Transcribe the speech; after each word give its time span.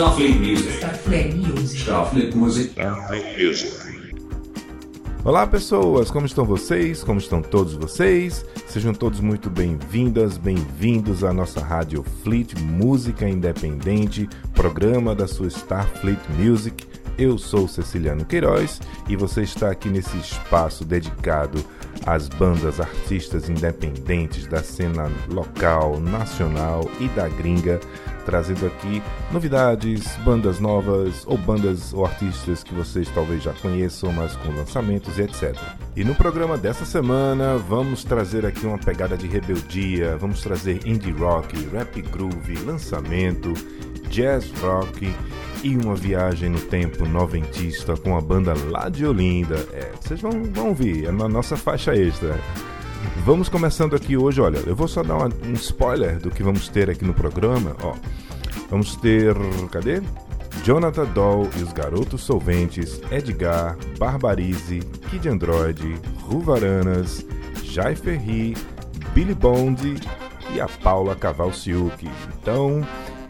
Starfleet 0.00 0.40
Music. 0.40 0.76
Starfleet 0.78 1.34
Music. 1.34 1.82
Starfleet 1.82 2.34
Music. 2.34 2.70
Starfleet 2.70 3.46
Music. 3.46 3.70
Olá 5.22 5.46
pessoas, 5.46 6.10
como 6.10 6.24
estão 6.24 6.46
vocês? 6.46 7.04
Como 7.04 7.18
estão 7.18 7.42
todos 7.42 7.74
vocês? 7.74 8.42
Sejam 8.66 8.94
todos 8.94 9.20
muito 9.20 9.50
bem-vindas, 9.50 10.38
bem-vindos 10.38 11.22
à 11.22 11.34
nossa 11.34 11.60
Rádio 11.60 12.02
Fleet 12.24 12.54
Música 12.62 13.28
Independente, 13.28 14.26
programa 14.54 15.14
da 15.14 15.28
sua 15.28 15.48
Starfleet 15.48 16.20
Music. 16.38 16.86
Eu 17.18 17.36
sou 17.36 17.68
Ceciliano 17.68 18.24
Queiroz 18.24 18.80
e 19.06 19.14
você 19.16 19.42
está 19.42 19.70
aqui 19.70 19.90
nesse 19.90 20.16
espaço 20.16 20.82
dedicado 20.82 21.62
às 22.06 22.26
bandas 22.26 22.80
artistas 22.80 23.50
independentes 23.50 24.46
da 24.46 24.62
cena 24.62 25.10
local, 25.28 26.00
nacional 26.00 26.90
e 26.98 27.08
da 27.08 27.28
gringa, 27.28 27.78
trazendo 28.24 28.66
aqui 28.66 29.02
novidades, 29.32 30.16
bandas 30.24 30.60
novas 30.60 31.24
ou 31.26 31.36
bandas 31.36 31.92
ou 31.92 32.04
artistas 32.04 32.62
que 32.62 32.74
vocês 32.74 33.08
talvez 33.14 33.42
já 33.42 33.52
conheçam, 33.52 34.12
mas 34.12 34.36
com 34.36 34.52
lançamentos 34.52 35.18
e 35.18 35.22
etc. 35.22 35.56
E 35.96 36.04
no 36.04 36.14
programa 36.14 36.56
dessa 36.56 36.84
semana 36.84 37.56
vamos 37.56 38.04
trazer 38.04 38.46
aqui 38.46 38.66
uma 38.66 38.78
pegada 38.78 39.16
de 39.16 39.26
rebeldia, 39.26 40.16
vamos 40.16 40.40
trazer 40.40 40.86
indie 40.86 41.12
rock, 41.12 41.56
rap 41.72 42.00
groove, 42.02 42.54
lançamento, 42.64 43.52
jazz 44.08 44.50
rock 44.60 45.12
e 45.62 45.76
uma 45.76 45.94
viagem 45.94 46.48
no 46.48 46.60
tempo 46.60 47.06
noventista 47.06 47.96
com 47.96 48.16
a 48.16 48.20
banda 48.20 48.54
lá 48.68 48.88
de 48.88 49.06
Olinda. 49.06 49.56
É, 49.72 49.92
vocês 50.00 50.20
vão, 50.20 50.44
vão 50.44 50.68
ouvir, 50.68 51.06
é 51.06 51.12
na 51.12 51.28
nossa 51.28 51.56
faixa 51.56 51.94
extra. 51.94 52.38
Vamos 53.24 53.48
começando 53.48 53.94
aqui 53.94 54.16
hoje, 54.16 54.40
olha, 54.40 54.58
eu 54.66 54.74
vou 54.74 54.88
só 54.88 55.02
dar 55.02 55.16
uma, 55.16 55.28
um 55.46 55.52
spoiler 55.54 56.18
do 56.18 56.30
que 56.30 56.42
vamos 56.42 56.68
ter 56.68 56.90
aqui 56.90 57.04
no 57.04 57.14
programa, 57.14 57.76
ó. 57.82 57.94
Vamos 58.68 58.96
ter, 58.96 59.34
cadê? 59.70 60.02
Jonathan 60.64 61.06
Doll 61.06 61.48
e 61.58 61.62
os 61.62 61.72
Garotos 61.72 62.22
Solventes, 62.22 63.00
Edgar, 63.10 63.76
Barbarize, 63.98 64.80
Kid 65.10 65.28
Android, 65.28 66.00
Ruvaranas, 66.22 67.26
Jai 67.62 67.94
Ferri, 67.94 68.56
Billy 69.14 69.34
Bond 69.34 69.96
e 70.54 70.60
a 70.60 70.68
Paula 70.68 71.16
Cavalciuc. 71.16 72.08
Então, 72.40 72.86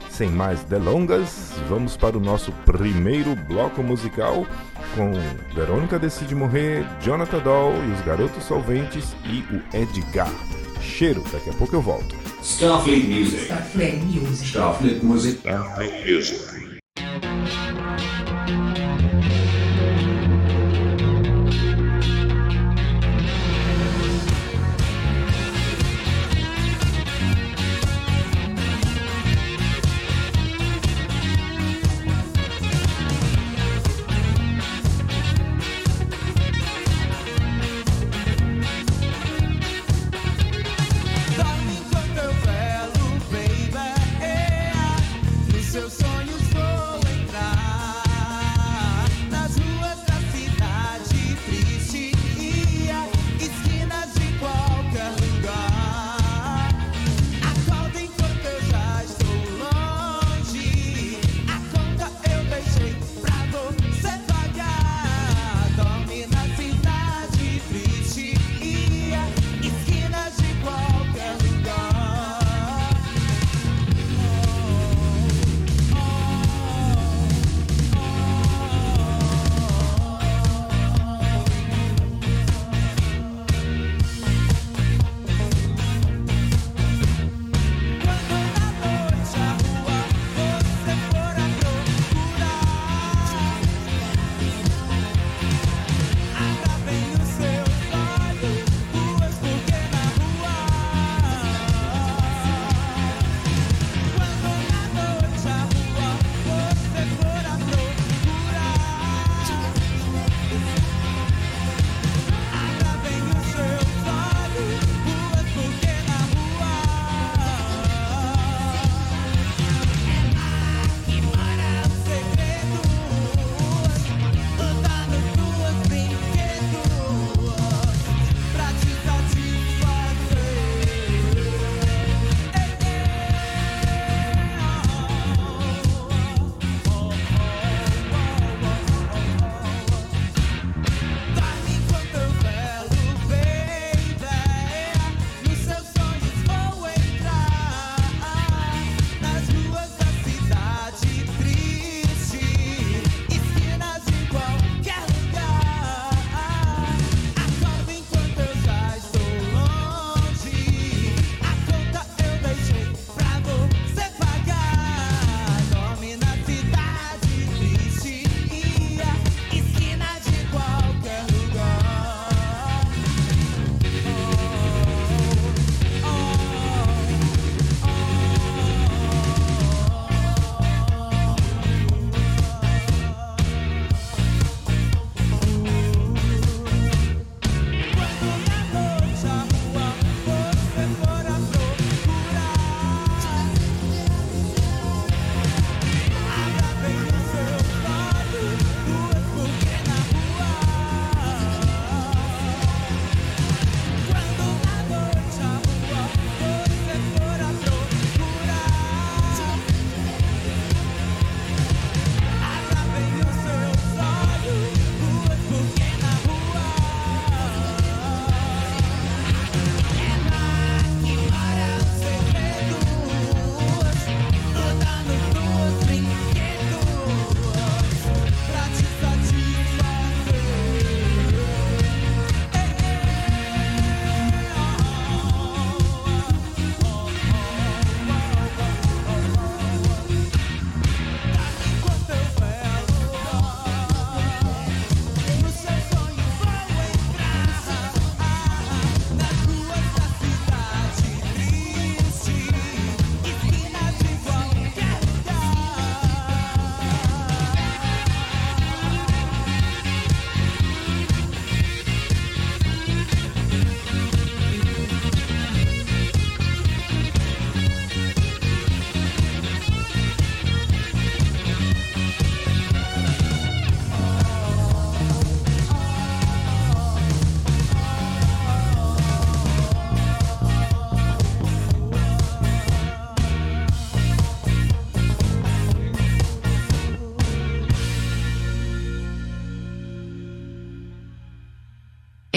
sem 0.09 0.29
mais 0.29 0.65
delongas, 0.65 1.53
vamos 1.69 1.97
para 1.97 2.19
o 2.19 2.21
nosso 2.21 2.53
primeiro 2.67 3.37
bloco 3.37 3.83
musical 3.83 4.47
com 4.95 5.13
Verônica 5.55 5.99
Decide 5.99 6.35
Morrer, 6.35 6.85
Jonathan 7.03 7.39
Doll 7.39 7.73
e 7.85 7.93
os 7.93 8.01
Garotos 8.03 8.45
Solventes 8.45 9.15
e 9.25 9.45
o 9.55 9.63
Edgar. 9.77 10.33
Cheiro, 10.81 11.23
daqui 11.33 11.51
a 11.51 11.53
pouco 11.53 11.77
eu 11.77 11.83
volto. 11.83 12.15
Starfleet 12.43 13.07
Music. 13.07 13.43
Starfleet 13.45 13.97
Music. 14.05 14.49
Starfleet 14.49 15.05
Music. 15.05 15.39
Starfleet 15.39 16.15
Music. 16.15 16.60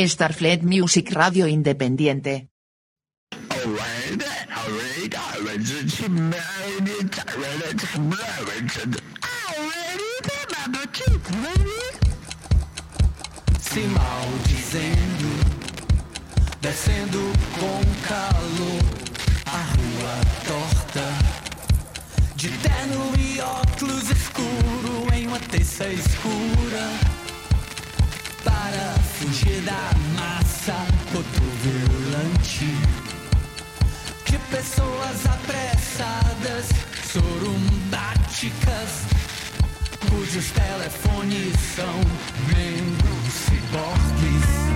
Starfleet 0.08 0.64
Music 0.64 1.14
Radio 1.14 1.48
Independiente. 1.48 2.50
Sinal 13.60 14.28
dizendo, 14.48 15.30
descendo 16.62 17.20
com 17.60 17.82
calor, 18.08 18.84
a 19.46 19.62
rua 19.74 20.16
torta, 20.46 21.06
de 22.36 22.50
terno 22.50 23.14
e 23.18 23.40
óculos 23.42 24.10
escuro 24.10 25.14
em 25.14 25.28
uma 25.28 25.40
terça 25.40 25.88
escura 25.88 27.13
para 28.64 28.94
fugir 29.20 29.62
da 29.64 29.92
massa 30.18 30.74
cotovelante 31.12 32.66
de 34.26 34.38
pessoas 34.50 35.26
apressadas, 35.26 36.70
sorumbáticas, 37.12 38.90
cujos 40.10 40.52
telefones 40.52 41.54
são 41.76 41.94
membros 42.48 43.34
ciborgues. 43.34 44.73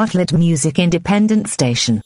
outlet 0.00 0.32
music 0.32 0.78
independent 0.78 1.46
station. 1.46 2.00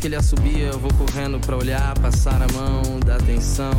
Que 0.00 0.06
ele 0.06 0.16
assobia, 0.16 0.66
eu 0.66 0.78
vou 0.78 0.92
correndo 0.92 1.38
pra 1.38 1.56
olhar, 1.56 1.98
passar 1.98 2.42
a 2.42 2.52
mão, 2.52 3.00
dar 3.04 3.16
atenção. 3.16 3.72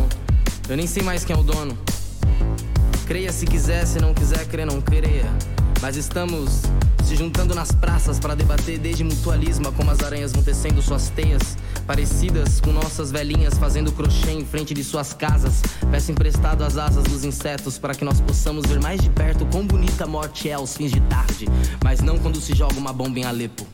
Eu 0.70 0.78
nem 0.78 0.88
sei 0.88 1.04
mais 1.04 1.24
quem 1.24 1.36
é 1.36 1.40
o 1.40 1.44
dono. 1.44 1.78
Creia 3.06 3.32
se 3.32 3.46
quiser, 3.46 3.86
se 3.86 4.00
não 4.00 4.14
quiser, 4.14 4.46
crer 4.48 4.66
não 4.66 4.82
creia. 4.82 5.26
Mas 5.82 5.96
estamos 5.96 6.64
se 7.04 7.16
juntando 7.16 7.54
nas 7.54 7.72
praças 7.72 8.20
para 8.20 8.36
debater 8.36 8.80
desde 8.80 9.04
mutualismo 9.04 9.72
como 9.74 9.92
as 9.92 10.02
aranhas 10.02 10.32
vão 10.34 10.42
tecendo 10.42 10.82
suas 10.82 11.10
teias, 11.10 11.58
parecidas 11.86 12.60
com 12.60 12.72
nossas 12.72 13.12
velhinhas 13.12 13.58
fazendo 13.58 13.92
crochê 13.92 14.32
em 14.32 14.46
frente 14.46 14.74
de 14.74 14.84
suas 14.84 15.14
casas. 15.14 15.62
Peço 15.92 16.12
emprestado 16.12 16.64
as 16.64 16.78
asas 16.78 17.04
dos 17.04 17.24
insetos 17.24 17.78
para 17.78 17.94
que 17.94 18.04
nós 18.04 18.20
possamos 18.22 18.66
ver 18.66 18.82
mais 18.82 19.02
de 19.02 19.10
perto 19.10 19.46
quão 19.46 19.68
bonita 19.68 20.06
a 20.06 20.08
morte 20.08 20.50
é 20.50 20.54
aos 20.54 20.76
fins 20.76 20.92
de 20.92 21.02
tarde, 21.02 21.46
mas 21.84 22.00
não 22.00 22.18
quando 22.18 22.42
se 22.42 22.56
joga 22.56 22.76
uma 22.76 22.92
bomba 22.92 23.20
em 23.20 23.26
Alepo. 23.26 23.67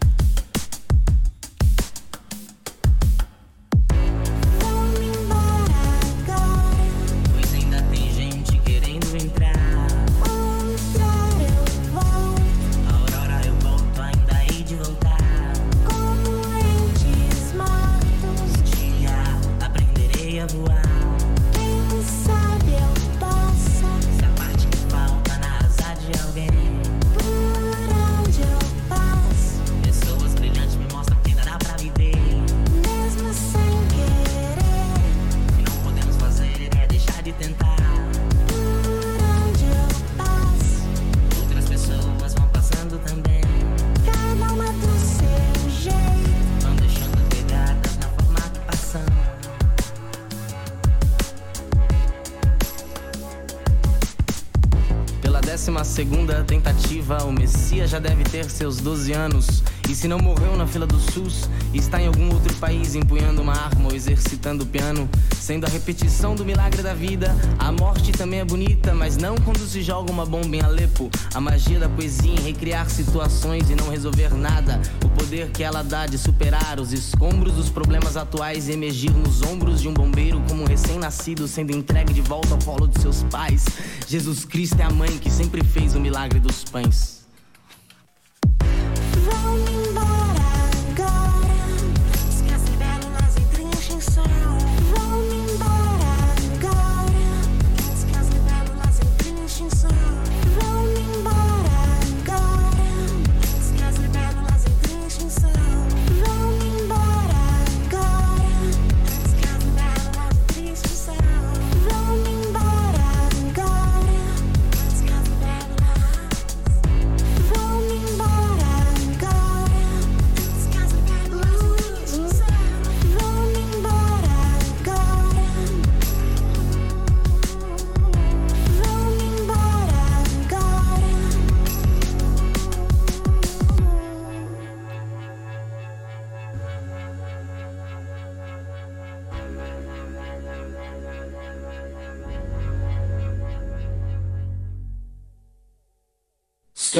Ter 58.33 58.49
seus 58.49 58.77
12 58.77 59.13
anos. 59.13 59.63
E 59.87 59.93
se 59.93 60.07
não 60.07 60.17
morreu 60.17 60.55
na 60.57 60.65
fila 60.65 60.87
do 60.87 60.99
SUS, 60.99 61.47
está 61.71 62.01
em 62.01 62.07
algum 62.07 62.33
outro 62.33 62.51
país 62.55 62.95
empunhando 62.95 63.43
uma 63.43 63.53
arma 63.53 63.89
ou 63.89 63.95
exercitando 63.95 64.63
o 64.63 64.65
piano. 64.65 65.07
Sendo 65.39 65.67
a 65.67 65.69
repetição 65.69 66.33
do 66.33 66.43
milagre 66.43 66.81
da 66.81 66.95
vida, 66.95 67.35
a 67.59 67.71
morte 67.71 68.11
também 68.11 68.39
é 68.39 68.45
bonita, 68.45 68.95
mas 68.95 69.17
não 69.17 69.35
quando 69.35 69.59
se 69.59 69.83
joga 69.83 70.11
uma 70.11 70.25
bomba 70.25 70.55
em 70.55 70.61
Alepo. 70.61 71.11
A 71.35 71.39
magia 71.39 71.79
da 71.79 71.87
poesia 71.87 72.33
em 72.33 72.39
recriar 72.39 72.89
situações 72.89 73.69
e 73.69 73.75
não 73.75 73.87
resolver 73.87 74.33
nada. 74.33 74.81
O 75.05 75.09
poder 75.09 75.51
que 75.51 75.61
ela 75.61 75.83
dá 75.83 76.07
de 76.07 76.17
superar 76.17 76.79
os 76.79 76.91
escombros 76.91 77.53
dos 77.53 77.69
problemas 77.69 78.17
atuais 78.17 78.67
e 78.67 78.71
emergir 78.71 79.11
nos 79.11 79.43
ombros 79.43 79.79
de 79.79 79.87
um 79.87 79.93
bombeiro 79.93 80.41
como 80.49 80.63
um 80.63 80.65
recém-nascido 80.65 81.47
sendo 81.47 81.71
entregue 81.71 82.11
de 82.11 82.21
volta 82.21 82.55
ao 82.55 82.59
colo 82.59 82.87
de 82.87 82.99
seus 82.99 83.21
pais. 83.29 83.63
Jesus 84.07 84.43
Cristo 84.43 84.79
é 84.79 84.85
a 84.85 84.89
mãe 84.89 85.19
que 85.19 85.29
sempre 85.29 85.63
fez 85.63 85.93
o 85.93 85.99
milagre 85.99 86.39
dos 86.39 86.63
pães. 86.63 87.12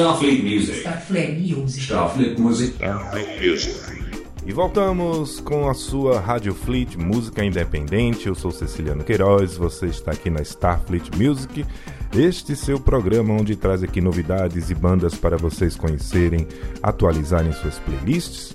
Starfleet 0.04 0.42
Music. 0.42 0.80
Starfleet 0.80 1.40
Music. 1.40 1.82
Starfleet 1.82 2.38
Music. 2.38 2.74
Starfleet 2.74 3.40
Music. 3.40 3.74
E 4.44 4.52
voltamos 4.52 5.40
com 5.40 5.66
a 5.66 5.72
sua 5.72 6.20
Rádio 6.20 6.52
Fleet 6.54 6.94
Música 6.98 7.42
Independente. 7.42 8.26
Eu 8.26 8.34
sou 8.34 8.50
Ceciliano 8.50 9.02
Queiroz, 9.02 9.56
você 9.56 9.86
está 9.86 10.12
aqui 10.12 10.28
na 10.28 10.42
Starfleet 10.42 11.10
Music. 11.16 11.64
Este 12.14 12.54
seu 12.54 12.78
programa 12.78 13.32
onde 13.32 13.56
traz 13.56 13.82
aqui 13.82 14.02
novidades 14.02 14.68
e 14.68 14.74
bandas 14.74 15.14
para 15.14 15.38
vocês 15.38 15.74
conhecerem, 15.74 16.46
atualizarem 16.82 17.52
suas 17.52 17.78
playlists. 17.78 18.54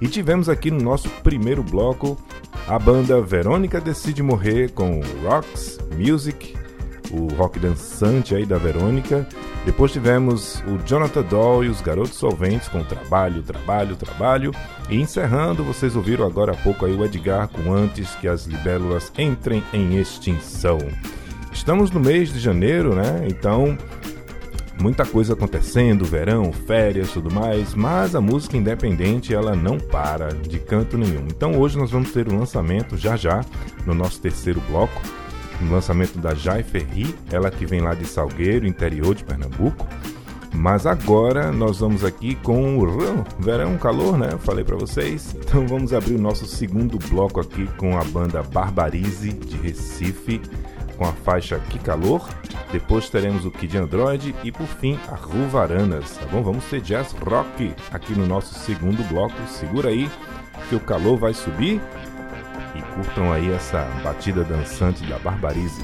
E 0.00 0.08
tivemos 0.08 0.48
aqui 0.48 0.70
no 0.70 0.80
nosso 0.80 1.10
primeiro 1.22 1.62
bloco 1.62 2.18
a 2.66 2.78
banda 2.78 3.20
Verônica 3.20 3.82
Decide 3.82 4.22
Morrer 4.22 4.72
com 4.72 5.02
Rocks 5.22 5.78
Music, 5.94 6.54
o 7.18 7.34
rock 7.34 7.58
dançante 7.58 8.34
aí 8.34 8.44
da 8.44 8.58
Verônica. 8.58 9.26
Depois 9.64 9.92
tivemos 9.92 10.62
o 10.66 10.78
Jonathan 10.86 11.22
Doll 11.22 11.64
e 11.64 11.68
os 11.68 11.80
Garotos 11.80 12.14
Solventes 12.14 12.68
com 12.68 12.82
Trabalho, 12.84 13.42
Trabalho, 13.42 13.96
Trabalho. 13.96 14.52
E 14.88 15.00
encerrando, 15.00 15.64
vocês 15.64 15.96
ouviram 15.96 16.26
agora 16.26 16.52
há 16.52 16.56
pouco 16.56 16.84
aí 16.86 16.94
o 16.94 17.04
Edgar 17.04 17.48
com 17.48 17.72
Antes 17.72 18.14
que 18.16 18.28
as 18.28 18.46
Libélulas 18.46 19.12
entrem 19.18 19.62
em 19.72 19.96
extinção. 19.98 20.78
Estamos 21.52 21.90
no 21.90 21.98
mês 21.98 22.32
de 22.32 22.38
janeiro, 22.38 22.94
né? 22.94 23.26
Então, 23.28 23.76
muita 24.80 25.04
coisa 25.04 25.32
acontecendo, 25.32 26.04
verão, 26.04 26.52
férias, 26.52 27.10
tudo 27.10 27.32
mais, 27.32 27.74
mas 27.74 28.14
a 28.14 28.20
música 28.20 28.56
independente 28.56 29.34
ela 29.34 29.56
não 29.56 29.78
para 29.78 30.28
de 30.28 30.58
canto 30.58 30.98
nenhum. 30.98 31.26
Então 31.28 31.58
hoje 31.58 31.78
nós 31.78 31.90
vamos 31.90 32.12
ter 32.12 32.32
um 32.32 32.38
lançamento 32.38 32.96
já 32.96 33.16
já 33.16 33.44
no 33.84 33.94
nosso 33.94 34.20
terceiro 34.20 34.60
bloco, 34.68 35.00
um 35.62 35.70
lançamento 35.70 36.18
da 36.18 36.34
Jai 36.34 36.62
Ferri, 36.62 37.14
ela 37.30 37.50
que 37.50 37.66
vem 37.66 37.80
lá 37.80 37.94
de 37.94 38.04
Salgueiro, 38.06 38.66
interior 38.66 39.14
de 39.14 39.24
Pernambuco. 39.24 39.86
Mas 40.52 40.86
agora 40.86 41.52
nós 41.52 41.80
vamos 41.80 42.02
aqui 42.02 42.34
com 42.36 42.78
o 42.78 43.24
verão, 43.38 43.76
calor, 43.76 44.16
né? 44.16 44.30
Falei 44.38 44.64
para 44.64 44.76
vocês. 44.76 45.36
Então 45.38 45.66
vamos 45.66 45.92
abrir 45.92 46.14
o 46.14 46.20
nosso 46.20 46.46
segundo 46.46 46.98
bloco 47.10 47.40
aqui 47.40 47.68
com 47.76 47.98
a 47.98 48.04
banda 48.04 48.42
Barbarize 48.42 49.32
de 49.32 49.56
Recife, 49.58 50.40
com 50.96 51.04
a 51.04 51.12
faixa 51.12 51.60
Que 51.68 51.78
Calor. 51.78 52.26
Depois 52.72 53.10
teremos 53.10 53.44
o 53.44 53.50
Kid 53.50 53.76
Android 53.76 54.34
e 54.42 54.50
por 54.50 54.66
fim 54.66 54.98
a 55.08 55.14
Ruvaranas, 55.14 56.16
tá 56.16 56.26
bom? 56.26 56.42
Vamos 56.42 56.64
ter 56.64 56.80
jazz 56.80 57.12
rock 57.12 57.74
aqui 57.92 58.14
no 58.14 58.26
nosso 58.26 58.54
segundo 58.58 59.06
bloco. 59.08 59.36
Segura 59.48 59.90
aí 59.90 60.10
que 60.68 60.74
o 60.74 60.80
calor 60.80 61.18
vai 61.18 61.34
subir 61.34 61.80
e 62.78 62.82
curtam 62.94 63.32
aí 63.32 63.50
essa 63.52 63.82
batida 64.02 64.44
dançante 64.44 65.04
da 65.06 65.18
Barbarize. 65.18 65.82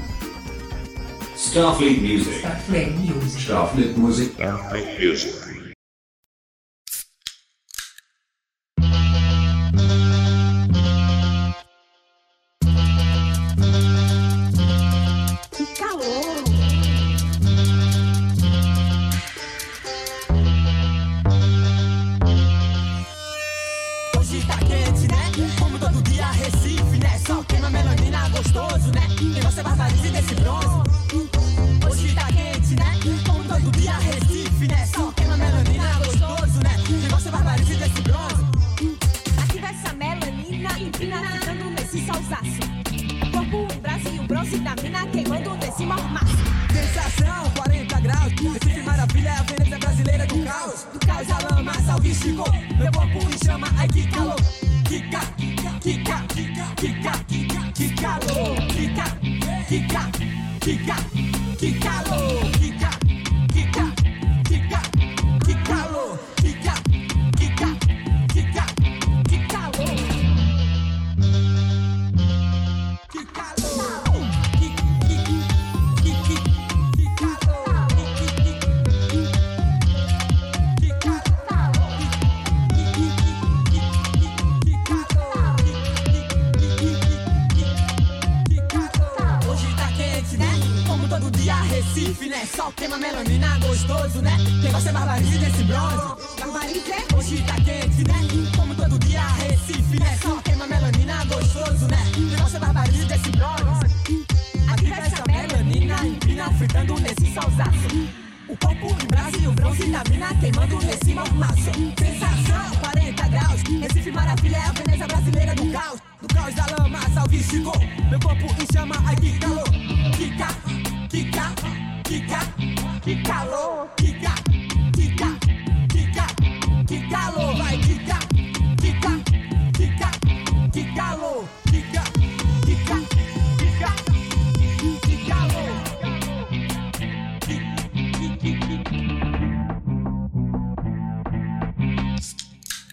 Starfleet 1.35 1.99
Music. 1.99 2.37
Starfleet 2.37 2.91
Music. 2.91 3.41
Starfleet 3.41 3.97
Music. 3.97 4.33
Starfleet 4.33 4.99
Music. 4.99 5.42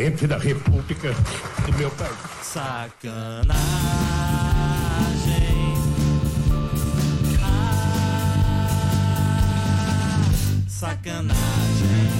Presidente 0.00 0.26
da 0.26 0.38
República 0.38 1.12
do 1.66 1.72
meu 1.76 1.90
país. 1.90 2.16
Sacanagem. 2.42 3.50
Ah, 7.42 8.62
sacanagem. 10.66 12.19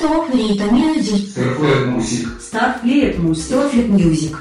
Starfleet 0.00 0.58
Music. 0.72 1.26
Starfleet 1.26 1.86
Music. 1.86 2.26
Starfleet 2.40 3.18
Music. 3.18 3.44
Starfleet 3.44 3.88
Music. 3.88 4.36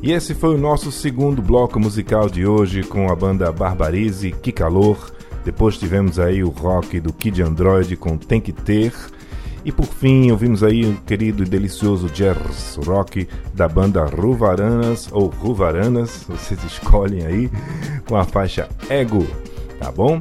E 0.00 0.12
esse 0.12 0.36
foi 0.36 0.54
o 0.54 0.58
nosso 0.58 0.92
segundo 0.92 1.42
bloco 1.42 1.80
musical 1.80 2.30
de 2.30 2.46
hoje 2.46 2.84
com 2.84 3.10
a 3.10 3.16
banda 3.16 3.50
Barbarize, 3.50 4.30
Que 4.30 4.52
Calor. 4.52 5.10
Depois 5.44 5.76
tivemos 5.76 6.20
aí 6.20 6.44
o 6.44 6.48
rock 6.48 7.00
do 7.00 7.12
Kid 7.12 7.42
Android 7.42 7.96
com 7.96 8.16
Tem 8.16 8.40
Que 8.40 8.52
Ter. 8.52 8.94
E 9.64 9.72
por 9.72 9.86
fim, 9.86 10.30
ouvimos 10.30 10.62
aí 10.62 10.84
o 10.84 10.94
querido 10.98 11.42
e 11.42 11.46
delicioso 11.46 12.08
jazz 12.08 12.78
rock 12.86 13.26
da 13.52 13.66
banda 13.66 14.04
Ruvaranas 14.04 15.08
ou 15.10 15.26
Ruvaranas, 15.26 16.24
vocês 16.30 16.62
escolhem 16.62 17.26
aí, 17.26 17.50
com 18.06 18.14
a 18.14 18.22
faixa 18.24 18.68
Ego, 18.88 19.26
tá 19.80 19.90
bom? 19.90 20.20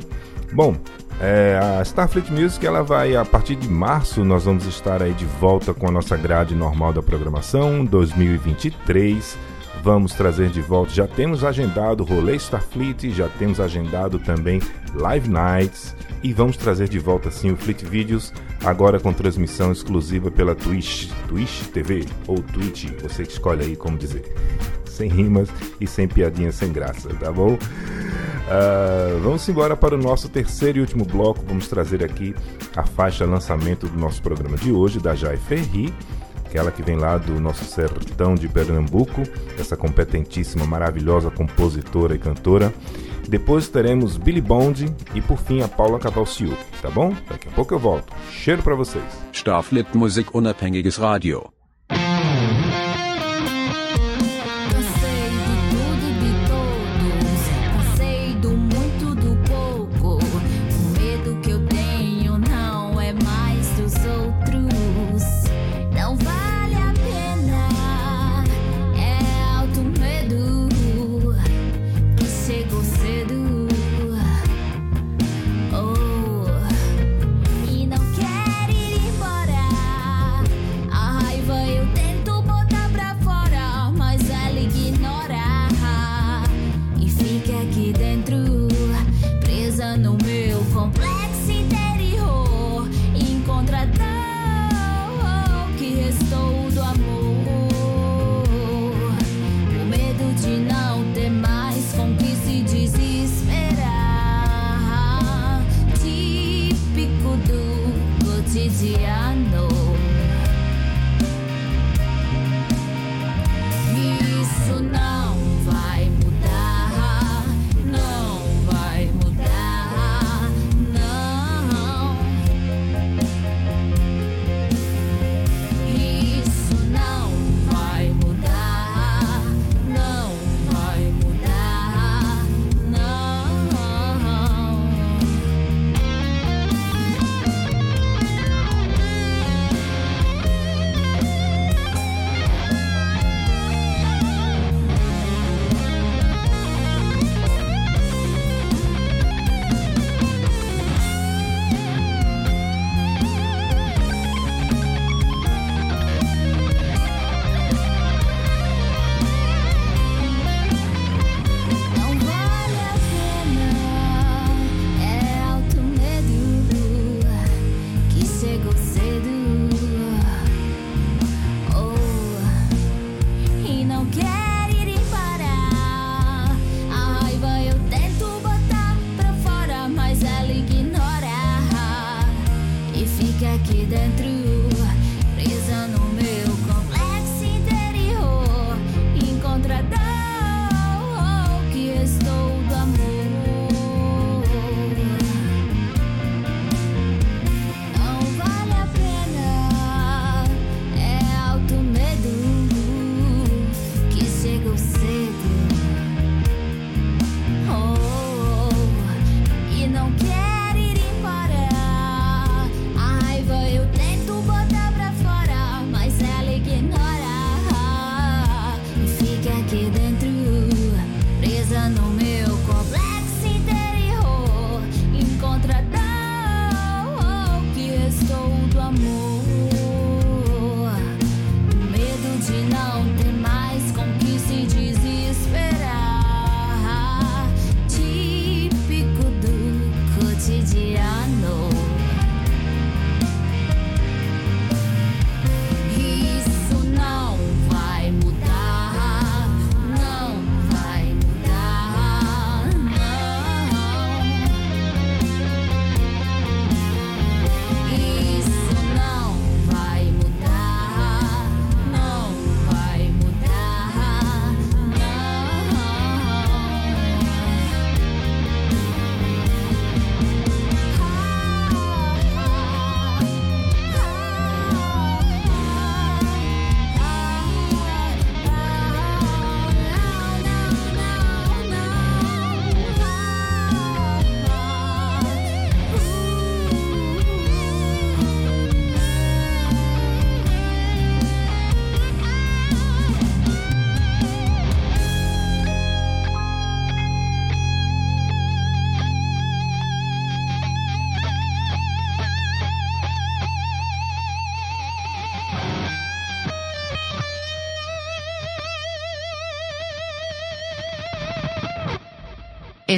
Bom, 0.51 0.75
é, 1.21 1.59
a 1.79 1.81
Starfleet 1.81 2.31
Music 2.31 2.65
ela 2.65 2.83
vai 2.83 3.15
a 3.15 3.25
partir 3.25 3.55
de 3.55 3.69
março 3.69 4.23
nós 4.23 4.45
vamos 4.45 4.65
estar 4.65 5.01
aí 5.01 5.13
de 5.13 5.25
volta 5.25 5.73
com 5.73 5.87
a 5.87 5.91
nossa 5.91 6.15
grade 6.15 6.55
normal 6.55 6.93
da 6.93 7.01
programação 7.01 7.83
2023 7.85 9.37
vamos 9.83 10.13
trazer 10.13 10.49
de 10.49 10.61
volta 10.61 10.91
já 10.91 11.07
temos 11.07 11.43
agendado 11.43 12.03
rolê 12.03 12.35
Starfleet 12.35 13.11
já 13.11 13.27
temos 13.27 13.59
agendado 13.59 14.19
também 14.19 14.61
live 14.95 15.29
nights. 15.29 15.95
E 16.21 16.33
vamos 16.33 16.57
trazer 16.57 16.89
de 16.89 16.99
volta 16.99 17.31
sim 17.31 17.51
o 17.51 17.55
Fleet 17.55 17.85
Videos 17.85 18.33
agora 18.63 18.99
com 18.99 19.13
transmissão 19.13 19.71
exclusiva 19.71 20.29
pela 20.29 20.53
Twitch 20.53 21.09
Twitch 21.29 21.67
TV 21.67 22.05
ou 22.27 22.39
Twitch 22.39 22.89
você 23.01 23.23
que 23.23 23.31
escolhe 23.31 23.63
aí 23.63 23.75
como 23.75 23.97
dizer 23.97 24.35
sem 24.99 25.09
rimas 25.09 25.49
e 25.79 25.87
sem 25.87 26.07
piadinha 26.07 26.51
sem 26.51 26.71
graça 26.71 27.09
tá 27.15 27.31
bom 27.31 27.57
Uh, 28.49 29.19
vamos 29.21 29.47
embora 29.47 29.77
para 29.77 29.93
o 29.93 29.97
nosso 29.97 30.27
terceiro 30.27 30.79
e 30.79 30.81
último 30.81 31.05
bloco. 31.05 31.45
Vamos 31.47 31.67
trazer 31.67 32.03
aqui 32.03 32.33
a 32.75 32.83
faixa 32.83 33.23
lançamento 33.23 33.87
do 33.87 33.95
nosso 33.95 34.23
programa 34.23 34.57
de 34.57 34.71
hoje, 34.71 34.99
da 34.99 35.13
Jai 35.13 35.37
Ferri, 35.37 35.93
aquela 36.43 36.71
que 36.71 36.81
vem 36.81 36.95
lá 36.95 37.19
do 37.19 37.39
nosso 37.39 37.63
sertão 37.63 38.33
de 38.33 38.47
Pernambuco, 38.47 39.21
essa 39.55 39.77
competentíssima, 39.77 40.65
maravilhosa 40.65 41.29
compositora 41.29 42.15
e 42.15 42.17
cantora. 42.17 42.73
Depois 43.27 43.69
teremos 43.69 44.17
Billy 44.17 44.41
Bond 44.41 44.91
e 45.13 45.21
por 45.21 45.37
fim 45.37 45.61
a 45.61 45.67
Paula 45.67 45.99
Cavalciu, 45.99 46.57
tá 46.81 46.89
bom? 46.89 47.13
Daqui 47.29 47.47
a 47.47 47.51
pouco 47.51 47.75
eu 47.75 47.79
volto. 47.79 48.11
Cheiro 48.31 48.63
para 48.63 48.73
vocês. 48.73 49.05
Starfleet 49.31 49.95
Musik 49.95 50.35
Unabhängiges 50.35 50.97
Radio. 50.97 51.58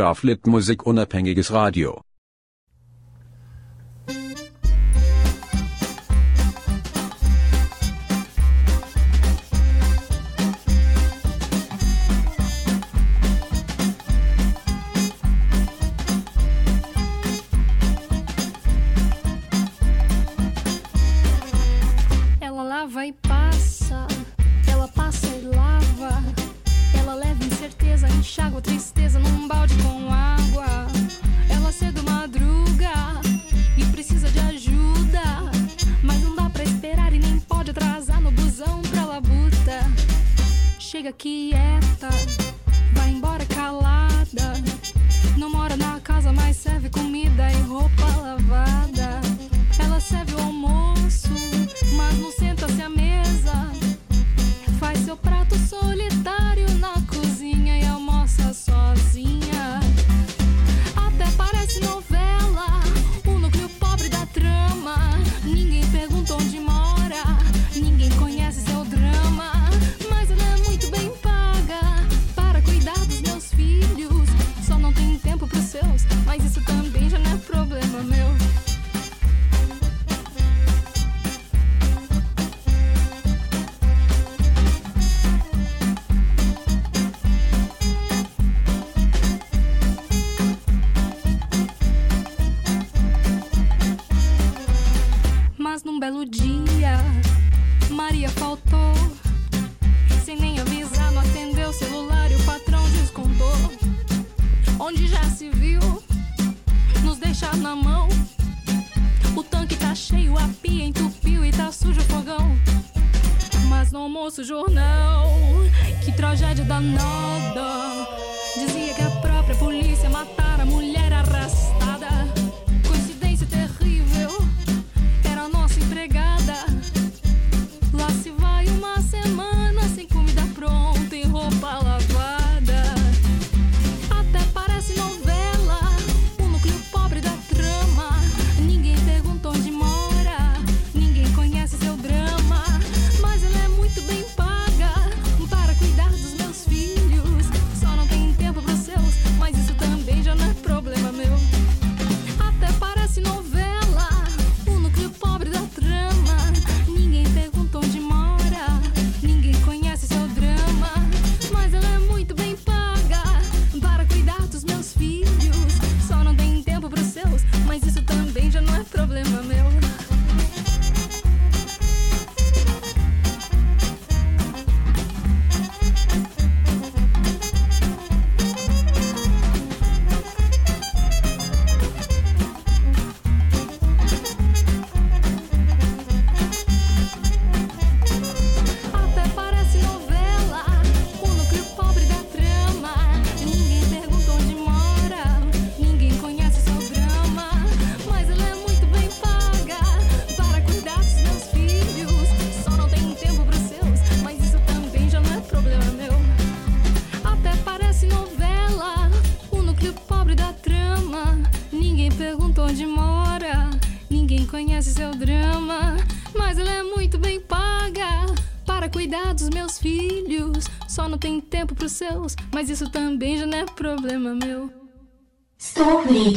Starflit 0.00 0.46
Musik 0.46 0.86
unabhängiges 0.86 1.50
Radio. 1.50 2.00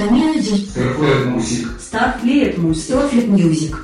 Starfleet 0.03 0.35
Music. 0.35 0.67
Starfleet 0.67 1.25
Music. 1.27 1.79
Starfleet 1.79 2.57
Music. 2.57 2.81
Starfleet 2.81 3.27
Music. 3.27 3.75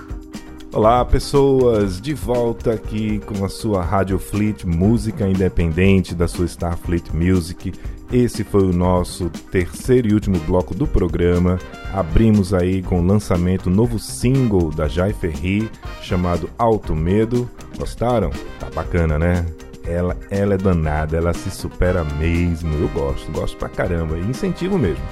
Olá, 0.73 1.05
pessoas, 1.05 2.01
de 2.01 2.13
volta 2.13 2.73
aqui 2.73 3.19
com 3.19 3.45
a 3.45 3.47
sua 3.47 3.81
Rádio 3.81 4.19
Fleet, 4.19 4.65
música 4.65 5.25
independente 5.25 6.13
da 6.13 6.27
sua 6.27 6.45
Starfleet 6.45 7.13
Music. 7.13 7.71
Esse 8.11 8.43
foi 8.43 8.63
o 8.63 8.73
nosso 8.73 9.29
terceiro 9.49 10.09
e 10.09 10.13
último 10.13 10.37
bloco 10.39 10.75
do 10.75 10.85
programa. 10.85 11.57
Abrimos 11.93 12.53
aí 12.53 12.81
com 12.81 12.99
o 12.99 13.05
lançamento 13.05 13.69
novo 13.69 13.97
single 13.97 14.71
da 14.71 14.89
Jai 14.89 15.13
Ferri, 15.13 15.71
chamado 16.01 16.49
Alto 16.57 16.93
Medo. 16.93 17.49
Gostaram? 17.77 18.29
Tá 18.59 18.67
bacana, 18.75 19.17
né? 19.17 19.45
Ela, 19.85 20.17
ela 20.29 20.55
é 20.55 20.57
danada, 20.57 21.15
ela 21.15 21.33
se 21.33 21.49
supera 21.49 22.03
mesmo. 22.03 22.73
Eu 22.73 22.89
gosto, 22.89 23.31
gosto 23.31 23.55
pra 23.55 23.69
caramba, 23.69 24.17
e 24.17 24.29
incentivo 24.29 24.77
mesmo. 24.77 25.03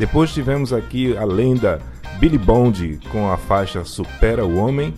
Depois 0.00 0.32
tivemos 0.32 0.72
aqui 0.72 1.14
a 1.14 1.26
lenda 1.26 1.78
Billy 2.18 2.38
Bond 2.38 2.98
com 3.12 3.30
a 3.30 3.36
faixa 3.36 3.84
Supera 3.84 4.46
o 4.46 4.56
Homem. 4.56 4.94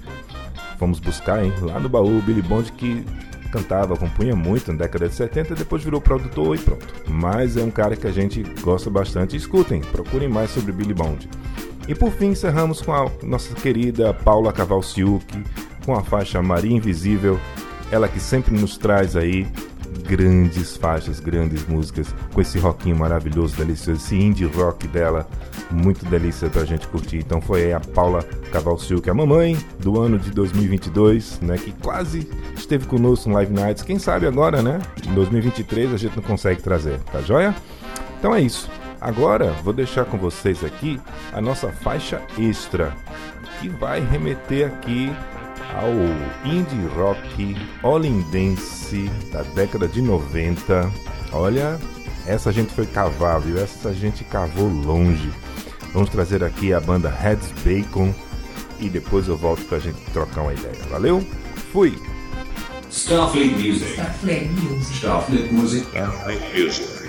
Fomos 0.79 1.01
buscar, 1.01 1.45
hein? 1.45 1.53
Lá 1.61 1.81
no 1.81 1.89
baú, 1.89 2.23
Billy 2.23 2.41
Bond 2.41 2.71
que 2.71 3.05
cantava, 3.51 3.97
compunha 3.97 4.37
muito 4.37 4.71
na 4.71 4.79
década 4.79 5.09
de 5.09 5.15
70, 5.17 5.57
depois 5.57 5.83
virou 5.83 6.01
produtor 6.01 6.55
e 6.55 6.61
pronto. 6.61 6.87
Mas 7.09 7.57
é 7.57 7.65
um 7.65 7.71
cara 7.71 7.97
que 7.97 8.07
a 8.07 8.13
gente 8.13 8.45
gosta 8.61 8.89
bastante. 8.89 9.37
Escutem, 9.37 9.81
procurem 9.81 10.29
mais 10.29 10.51
sobre 10.53 10.71
Billy 10.71 10.95
Bond. 10.95 11.29
E 11.89 11.97
por 11.97 12.13
fim 12.13 12.27
encerramos 12.27 12.81
com 12.81 12.93
a 12.93 13.11
nossa 13.25 13.57
querida 13.57 14.15
Paula 14.15 14.53
Cavalciuc 14.53 15.27
com 15.85 15.97
a 15.97 16.05
faixa 16.05 16.41
Maria 16.41 16.77
Invisível, 16.77 17.41
ela 17.91 18.07
que 18.07 18.21
sempre 18.21 18.55
nos 18.55 18.79
traz 18.79 19.17
aí 19.17 19.49
grandes 20.07 20.77
faixas, 20.77 21.21
grandes 21.21 21.67
músicas, 21.67 22.15
com 22.33 22.41
esse 22.41 22.59
rockinho 22.59 22.97
maravilhoso, 22.97 23.57
delicioso, 23.57 24.01
esse 24.01 24.17
indie 24.17 24.45
rock 24.45 24.87
dela, 24.89 25.27
muito 25.71 26.05
delícia 26.07 26.49
pra 26.49 26.65
gente 26.65 26.87
curtir. 26.89 27.19
Então 27.19 27.41
foi 27.41 27.73
a 27.73 27.81
Paula 27.81 28.23
Cavalciuc, 28.53 29.09
a 29.09 29.15
mamãe 29.15 29.57
do 29.79 30.01
ano 30.01 30.19
de 30.19 30.31
2022, 30.31 31.41
né, 31.41 31.57
que 31.57 31.73
quase 31.73 32.29
esteve 32.57 32.87
conosco 32.87 33.29
no 33.29 33.35
Live 33.37 33.53
Nights. 33.53 33.83
Quem 33.83 33.99
sabe 33.99 34.27
agora, 34.27 34.63
né, 34.63 34.81
em 35.07 35.15
2023 35.15 35.93
a 35.93 35.97
gente 35.97 36.17
não 36.17 36.23
consegue 36.23 36.63
trazer, 36.63 36.99
tá 37.13 37.21
joia? 37.21 37.55
Então 38.19 38.35
é 38.35 38.41
isso. 38.41 38.71
Agora 39.01 39.51
vou 39.65 39.73
deixar 39.73 40.05
com 40.05 40.17
vocês 40.17 40.63
aqui 40.63 41.01
a 41.33 41.41
nossa 41.41 41.69
faixa 41.73 42.23
extra, 42.39 42.95
que 43.61 43.69
vai 43.69 44.01
remeter 44.01 44.69
aqui 44.69 45.13
ao 45.75 45.93
indie 46.45 46.87
rock 46.95 47.57
holindense 47.83 49.11
da 49.33 49.43
década 49.43 49.89
de 49.89 50.03
90. 50.03 50.91
Olha, 51.33 51.79
essa 52.27 52.53
gente 52.53 52.73
foi 52.73 52.87
cavar, 52.87 53.41
viu? 53.41 53.59
Essa 53.59 53.93
gente 53.93 54.25
cavou 54.25 54.69
longe. 54.69 55.31
Vamos 55.93 56.11
trazer 56.11 56.43
aqui 56.43 56.73
a 56.73 56.81
banda 56.81 57.09
Heads 57.09 57.53
Bacon 57.65 58.15
e 58.81 58.89
depois 58.89 59.29
eu 59.29 59.37
volto 59.37 59.65
pra 59.65 59.79
gente 59.79 60.01
trocar 60.13 60.43
uma 60.43 60.55
ideia. 60.55 60.75
Valeu? 60.91 61.25
Fui! 61.73 61.97
Starfleet 62.91 63.53
Music. 63.53 63.93
Starfleet 63.93 64.49
Music. 64.51 64.97
Starfleet 64.97 65.53
Music. 65.53 65.87
Starfleet 65.89 66.41
Music. 66.55 67.02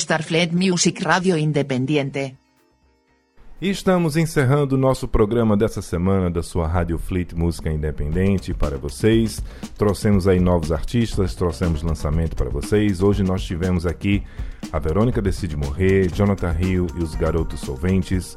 Starfleet 0.00 0.52
Music 0.54 1.04
Radio 1.04 1.36
Independiente. 1.36 2.36
E 3.60 3.68
estamos 3.68 4.16
encerrando 4.16 4.74
o 4.74 4.78
nosso 4.78 5.06
programa 5.06 5.54
dessa 5.54 5.82
semana 5.82 6.30
da 6.30 6.42
sua 6.42 6.66
Rádio 6.66 6.98
Fleet 6.98 7.34
Música 7.34 7.70
Independente 7.70 8.54
para 8.54 8.78
vocês. 8.78 9.42
Trouxemos 9.76 10.26
aí 10.26 10.40
novos 10.40 10.72
artistas, 10.72 11.34
trouxemos 11.34 11.82
lançamento 11.82 12.34
para 12.34 12.48
vocês. 12.48 13.02
Hoje 13.02 13.22
nós 13.22 13.42
tivemos 13.42 13.84
aqui 13.84 14.22
a 14.72 14.78
Verônica 14.78 15.20
Decide 15.20 15.58
Morrer, 15.58 16.10
Jonathan 16.10 16.56
Hill 16.58 16.86
e 16.98 17.02
os 17.02 17.14
Garotos 17.14 17.60
Solventes, 17.60 18.34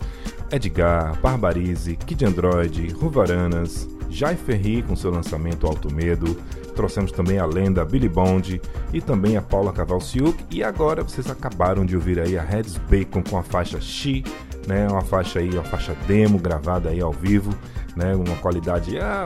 Edgar, 0.51 1.18
Barbarize, 1.22 1.95
Kid 1.95 2.26
Android, 2.26 2.89
Ruvaranas, 2.89 3.88
Jai 4.14 4.36
Ferri 4.36 4.84
com 4.84 4.95
seu 4.95 5.11
lançamento 5.11 5.68
Alto 5.68 5.93
Medo. 5.93 6.36
Trouxemos 6.76 7.11
também 7.11 7.39
a 7.39 7.45
lenda 7.45 7.84
Billy 7.84 8.09
Bond 8.09 8.61
e 8.91 9.01
também 9.01 9.38
a 9.38 9.41
Paula 9.41 9.74
Cavalciuc. 9.74 10.43
E 10.49 10.64
agora 10.64 11.03
vocês 11.03 11.30
acabaram 11.30 11.86
de 11.86 11.95
ouvir 11.95 12.20
aí 12.20 12.38
a 12.38 12.41
Reds 12.41 12.78
Bacon 12.78 13.24
com 13.24 13.38
a 13.38 13.43
faixa 13.43 13.80
She 13.82 14.24
né? 14.68 14.88
Uma 14.88 15.01
faixa 15.01 15.39
aí, 15.39 15.49
uma 15.49 15.64
faixa 15.64 15.95
demo 16.07 16.38
gravada 16.38 16.89
aí 16.89 17.01
ao 17.01 17.11
vivo, 17.11 17.53
né? 17.95 18.16
Uma 18.16 18.36
qualidade 18.38 18.97
ah, 18.99 19.26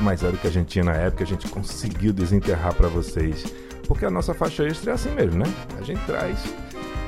mais 0.00 0.22
era 0.22 0.32
do 0.32 0.38
que 0.38 0.46
a 0.46 0.50
gente 0.50 0.68
tinha 0.68 0.84
na 0.84 0.94
época, 0.94 1.24
a 1.24 1.26
gente 1.26 1.48
conseguiu 1.48 2.12
desenterrar 2.12 2.74
para 2.74 2.88
vocês. 2.88 3.44
Porque 3.86 4.04
a 4.04 4.10
nossa 4.10 4.32
faixa 4.32 4.64
extra 4.64 4.92
é 4.92 4.94
assim 4.94 5.10
mesmo, 5.10 5.38
né? 5.38 5.52
A 5.78 5.82
gente 5.82 6.04
traz 6.06 6.38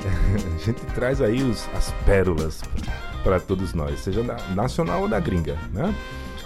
a 0.55 0.65
gente 0.65 0.81
traz 0.93 1.21
aí 1.21 1.41
os, 1.41 1.67
as 1.75 1.91
pérolas 2.05 2.61
para 3.23 3.39
todos 3.39 3.73
nós, 3.73 3.99
seja 4.01 4.21
da 4.21 4.37
nacional 4.53 5.01
ou 5.01 5.07
da 5.07 5.19
gringa, 5.19 5.57
né? 5.73 5.93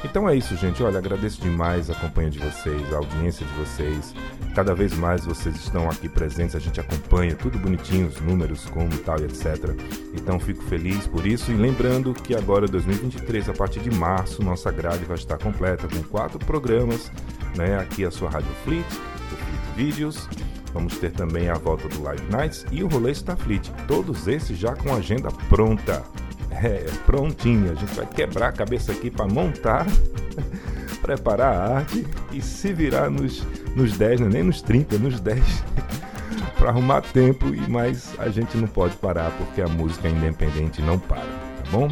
Então 0.04 0.30
é 0.30 0.36
isso, 0.36 0.56
gente. 0.56 0.82
Olha, 0.82 0.98
agradeço 0.98 1.42
demais 1.42 1.90
a 1.90 1.96
companhia 1.96 2.32
de 2.32 2.40
vocês, 2.40 2.94
a 2.94 2.98
audiência 2.98 3.46
de 3.46 3.54
vocês. 3.54 4.14
Cada 4.56 4.74
vez 4.74 4.94
mais 4.94 5.26
vocês 5.26 5.56
estão 5.56 5.90
aqui 5.90 6.08
presentes, 6.08 6.56
a 6.56 6.60
gente 6.60 6.80
acompanha 6.80 7.36
tudo 7.36 7.58
bonitinho, 7.60 8.08
os 8.08 8.20
números, 8.22 8.66
como 8.66 8.90
tal 9.00 9.20
e 9.20 9.26
etc. 9.26 9.76
Então 10.14 10.40
fico 10.40 10.64
feliz 10.64 11.06
por 11.06 11.26
isso. 11.26 11.52
E 11.52 11.56
lembrando 11.56 12.14
que 12.14 12.34
agora, 12.34 12.66
2023, 12.66 13.50
a 13.50 13.54
partir 13.54 13.82
de 13.82 13.92
março, 13.92 14.44
nossa 14.44 14.72
grade 14.72 15.04
vai 15.06 15.18
estar 15.18 15.38
completa 15.38 15.88
com 15.88 16.02
quatro 16.04 16.40
programas, 16.40 17.12
né? 17.56 17.78
Aqui 17.78 18.06
a 18.06 18.12
sua 18.12 18.30
Rádio 18.30 18.52
Fleet, 18.64 18.86
o 18.86 19.36
Fleet 19.36 19.76
Vídeos. 19.76 20.30
Vamos 20.74 20.98
ter 20.98 21.12
também 21.12 21.50
a 21.50 21.56
volta 21.56 21.88
do 21.88 22.02
Live 22.04 22.24
Nights 22.32 22.66
e 22.72 22.84
o 22.84 22.88
Rolê 22.88 23.12
Starfleet. 23.12 23.72
Todos 23.88 24.28
esses 24.28 24.58
já 24.58 24.76
com 24.76 24.94
agenda 24.94 25.30
pronta. 25.50 26.04
É, 26.62 26.86
prontinha. 27.06 27.72
A 27.72 27.76
gente 27.76 27.94
vai 27.96 28.06
quebrar 28.06 28.50
a 28.50 28.52
cabeça 28.52 28.92
aqui 28.92 29.10
para 29.10 29.26
montar, 29.28 29.86
preparar 31.02 31.54
a 31.54 31.78
arte 31.78 32.06
e 32.32 32.42
se 32.42 32.74
virar 32.74 33.10
nos, 33.10 33.46
nos 33.76 33.98
10, 33.98 34.22
né? 34.22 34.30
nem 34.30 34.44
nos 34.44 34.62
30, 34.62 34.98
nos 34.98 35.20
10, 35.20 35.42
para 36.58 36.70
arrumar 36.70 37.02
tempo. 37.02 37.54
E 37.54 37.70
mais 37.70 38.14
a 38.20 38.30
gente 38.30 38.58
não 38.58 38.68
pode 38.68 38.96
parar 38.98 39.32
porque 39.38 39.62
a 39.62 39.68
música 39.68 40.10
independente 40.10 40.82
não 40.82 41.00
para, 41.00 41.22
tá 41.22 41.72
bom? 41.72 41.90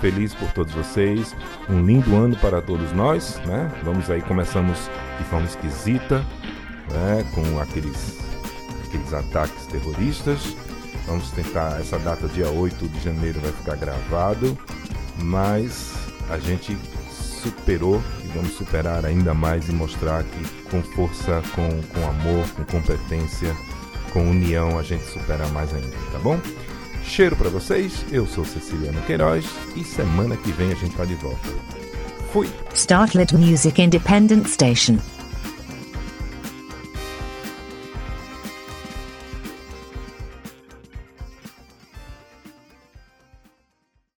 Feliz 0.00 0.34
por 0.34 0.50
todos 0.52 0.72
vocês, 0.74 1.34
um 1.70 1.86
lindo 1.86 2.14
ano 2.16 2.36
para 2.36 2.60
todos 2.60 2.92
nós, 2.92 3.40
né? 3.46 3.70
Vamos 3.84 4.10
aí, 4.10 4.20
começamos 4.22 4.90
de 5.16 5.24
forma 5.24 5.46
esquisita, 5.46 6.18
né? 6.90 7.24
Com 7.32 7.60
aqueles, 7.60 8.18
aqueles 8.84 9.12
ataques 9.14 9.64
terroristas 9.66 10.56
Vamos 11.06 11.30
tentar, 11.30 11.80
essa 11.80 11.98
data, 11.98 12.28
dia 12.28 12.48
8 12.48 12.88
de 12.88 13.00
janeiro, 13.02 13.40
vai 13.40 13.52
ficar 13.52 13.76
gravado, 13.76 14.56
mas 15.18 15.92
a 16.30 16.38
gente 16.38 16.76
superou 17.42 18.02
e 18.24 18.28
vamos 18.28 18.52
superar 18.54 19.04
ainda 19.04 19.34
mais 19.34 19.68
e 19.68 19.72
mostrar 19.72 20.22
que 20.22 20.62
com 20.70 20.82
força, 20.82 21.42
com, 21.54 21.68
com 21.82 22.08
amor, 22.08 22.48
com 22.50 22.64
competência, 22.64 23.54
com 24.12 24.30
união, 24.30 24.78
a 24.78 24.82
gente 24.82 25.04
supera 25.06 25.46
mais 25.48 25.74
ainda, 25.74 25.96
tá 26.12 26.18
bom? 26.18 26.38
Cheiro 27.04 27.34
para 27.34 27.50
vocês, 27.50 28.04
eu 28.12 28.26
sou 28.26 28.44
Ceciliano 28.44 29.00
Queiroz 29.02 29.44
e 29.74 29.82
semana 29.82 30.36
que 30.36 30.52
vem 30.52 30.70
a 30.70 30.76
gente 30.76 30.94
tá 30.94 31.04
de 31.04 31.14
volta. 31.16 31.48
Fui! 32.32 32.48
Startlet 32.72 33.34
Music 33.36 33.82
Independent 33.82 34.46
Station. 34.46 34.98